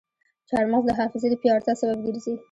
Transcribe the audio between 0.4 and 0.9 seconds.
چارمغز